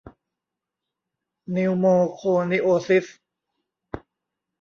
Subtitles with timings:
[1.57, 3.05] นิวโมโคนิโอซิส